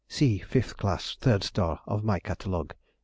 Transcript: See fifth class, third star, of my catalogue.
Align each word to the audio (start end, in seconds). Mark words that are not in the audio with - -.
See 0.07 0.39
fifth 0.39 0.77
class, 0.77 1.15
third 1.21 1.43
star, 1.43 1.81
of 1.85 2.03
my 2.03 2.17
catalogue. 2.19 2.73